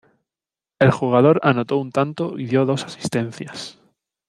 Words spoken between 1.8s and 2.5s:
tanto y